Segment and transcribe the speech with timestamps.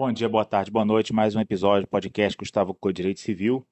[0.00, 1.12] Bom dia, boa tarde, boa noite.
[1.12, 3.68] Mais um episódio do podcast Gustavo com Direito Civil.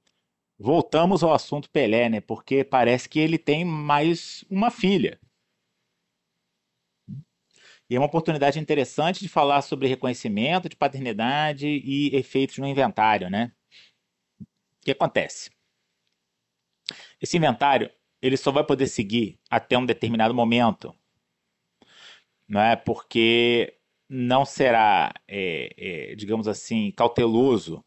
[0.58, 2.20] Voltamos ao assunto Pelé, né?
[2.20, 5.18] Porque parece que ele tem mais uma filha.
[7.88, 13.30] E é uma oportunidade interessante de falar sobre reconhecimento de paternidade e efeitos no inventário,
[13.30, 13.50] né?
[14.38, 14.44] O
[14.84, 15.50] que acontece?
[17.22, 17.90] Esse inventário
[18.20, 20.94] ele só vai poder seguir até um determinado momento,
[22.46, 22.76] não é?
[22.76, 23.77] Porque
[24.08, 27.84] não será, é, é, digamos assim, cauteloso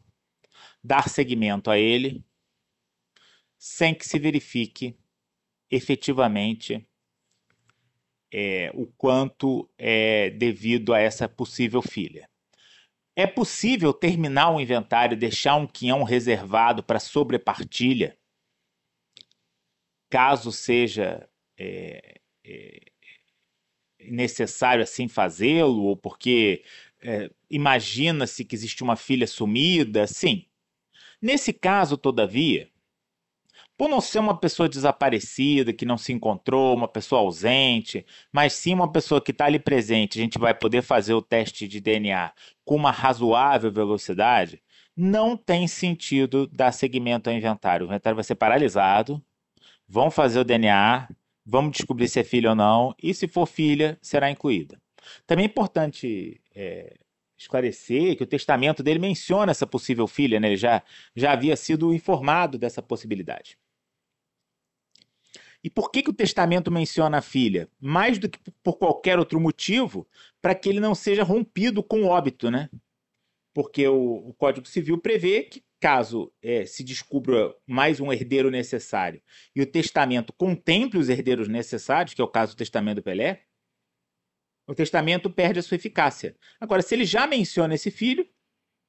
[0.82, 2.24] dar seguimento a ele
[3.58, 4.98] sem que se verifique
[5.70, 6.86] efetivamente
[8.32, 12.28] é, o quanto é devido a essa possível filha.
[13.14, 18.18] É possível terminar o inventário e deixar um quinhão reservado para sobrepartilha,
[20.08, 21.28] caso seja
[21.58, 22.21] é,
[24.12, 26.62] necessário assim fazê-lo, ou porque
[27.02, 30.46] é, imagina-se que existe uma filha sumida, sim.
[31.20, 32.68] Nesse caso, todavia,
[33.76, 38.74] por não ser uma pessoa desaparecida, que não se encontrou, uma pessoa ausente, mas sim
[38.74, 42.32] uma pessoa que está ali presente, a gente vai poder fazer o teste de DNA
[42.64, 44.62] com uma razoável velocidade,
[44.96, 47.86] não tem sentido dar seguimento ao inventário.
[47.86, 49.22] O inventário vai ser paralisado,
[49.88, 51.08] vão fazer o DNA,
[51.52, 54.80] vamos descobrir se é filha ou não, e se for filha, será incluída.
[55.26, 56.96] Também é importante é,
[57.36, 60.48] esclarecer que o testamento dele menciona essa possível filha, né?
[60.48, 60.82] ele já,
[61.14, 63.58] já havia sido informado dessa possibilidade.
[65.62, 67.68] E por que, que o testamento menciona a filha?
[67.78, 70.08] Mais do que por qualquer outro motivo,
[70.40, 72.70] para que ele não seja rompido com o óbito, né?
[73.52, 79.20] Porque o, o Código Civil prevê que caso é, se descubra mais um herdeiro necessário
[79.52, 83.42] e o testamento contemple os herdeiros necessários, que é o caso do testamento do Pelé,
[84.64, 86.36] o testamento perde a sua eficácia.
[86.60, 88.24] Agora, se ele já menciona esse filho,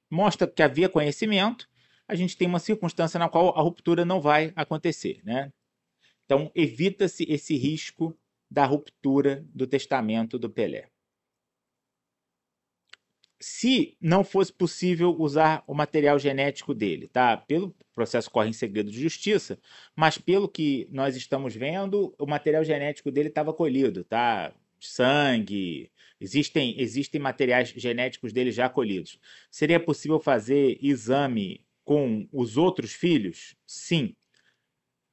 [0.07, 1.67] mostra que havia conhecimento,
[2.07, 5.19] a gente tem uma circunstância na qual a ruptura não vai acontecer.
[5.23, 5.51] Né?
[6.25, 8.15] Então, evita-se esse risco
[8.51, 10.92] da ruptura do testamento do Pelé
[13.43, 17.35] se não fosse possível usar o material genético dele, tá?
[17.35, 19.59] Pelo processo corre em segredo de justiça,
[19.93, 24.53] mas pelo que nós estamos vendo, o material genético dele estava colhido, tá?
[24.79, 29.19] Sangue, existem existem materiais genéticos dele já colhidos.
[29.51, 33.57] Seria possível fazer exame com os outros filhos?
[33.67, 34.15] Sim.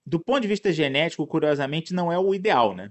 [0.07, 2.91] Do ponto de vista genético, curiosamente, não é o ideal, né?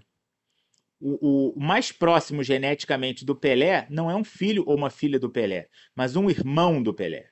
[1.00, 5.30] O, o, mais próximo geneticamente do Pelé não é um filho ou uma filha do
[5.30, 7.30] Pelé, mas um irmão do Pelé.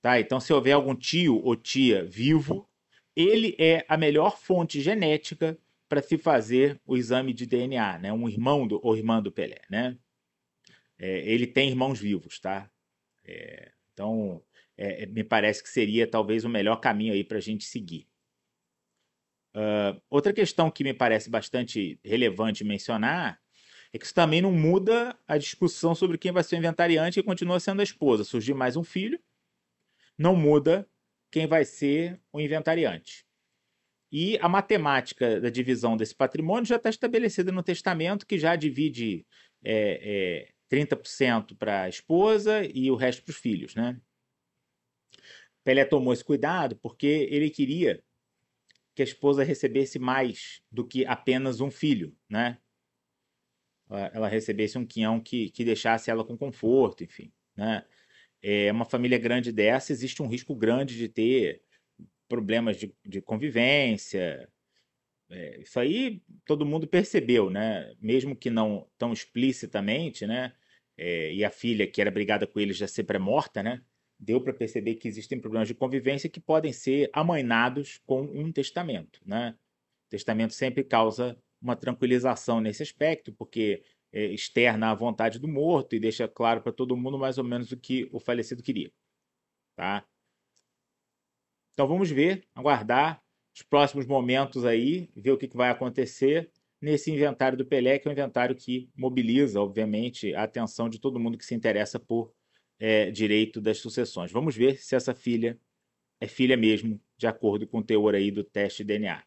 [0.00, 0.20] Tá?
[0.20, 2.68] Então, se houver algum tio ou tia vivo,
[3.16, 5.58] ele é a melhor fonte genética
[5.88, 8.12] para se fazer o exame de DNA, né?
[8.12, 9.96] Um irmão do, ou irmã do Pelé, né?
[10.98, 12.70] É, ele tem irmãos vivos, tá?
[13.24, 14.42] É, então,
[14.76, 18.06] é, me parece que seria talvez o melhor caminho aí para a gente seguir.
[19.56, 23.40] Uh, outra questão que me parece bastante relevante mencionar
[23.90, 27.22] é que isso também não muda a discussão sobre quem vai ser o inventariante e
[27.22, 28.22] continua sendo a esposa.
[28.22, 29.18] Surgir mais um filho,
[30.18, 30.86] não muda
[31.30, 33.24] quem vai ser o inventariante.
[34.12, 39.26] E a matemática da divisão desse patrimônio já está estabelecida no testamento, que já divide
[39.64, 43.74] é, é, 30% para a esposa e o resto para os filhos.
[43.74, 43.98] Né?
[45.64, 48.04] Pelé tomou esse cuidado porque ele queria
[48.96, 52.56] que a esposa recebesse mais do que apenas um filho, né?
[53.88, 57.84] Ela recebesse um quinhão que, que deixasse ela com conforto, enfim, né?
[58.42, 61.62] É uma família grande dessa, existe um risco grande de ter
[62.26, 64.50] problemas de, de convivência.
[65.28, 67.94] É, isso aí todo mundo percebeu, né?
[68.00, 70.54] Mesmo que não tão explicitamente, né?
[70.96, 73.82] É, e a filha que era brigada com ele já sempre é morta, né?
[74.18, 79.20] Deu para perceber que existem problemas de convivência que podem ser amainados com um testamento.
[79.24, 79.54] Né?
[80.06, 83.82] O testamento sempre causa uma tranquilização nesse aspecto, porque
[84.12, 87.72] é, externa a vontade do morto e deixa claro para todo mundo mais ou menos
[87.72, 88.90] o que o falecido queria.
[89.74, 90.06] Tá?
[91.72, 93.22] Então vamos ver, aguardar
[93.54, 96.50] os próximos momentos aí, ver o que, que vai acontecer
[96.80, 101.18] nesse inventário do Pelé, que é um inventário que mobiliza, obviamente, a atenção de todo
[101.18, 102.32] mundo que se interessa por
[102.78, 104.30] é, direito das sucessões.
[104.30, 105.58] Vamos ver se essa filha
[106.20, 109.22] é filha mesmo, de acordo com o teor aí do teste DNA.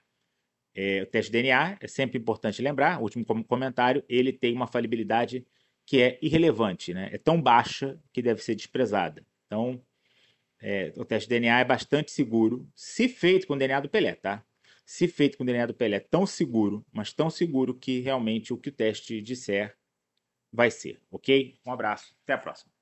[0.73, 5.45] É, o teste DNA é sempre importante lembrar, último comentário, ele tem uma falibilidade
[5.85, 7.09] que é irrelevante, né?
[7.11, 9.25] é tão baixa que deve ser desprezada.
[9.47, 9.83] Então,
[10.61, 14.45] é, o teste DNA é bastante seguro, se feito com o DNA do Pelé, tá?
[14.85, 18.57] Se feito com o DNA do Pelé, tão seguro, mas tão seguro que realmente o
[18.57, 19.75] que o teste disser
[20.51, 21.59] vai ser, ok?
[21.65, 22.78] Um abraço, até a próxima.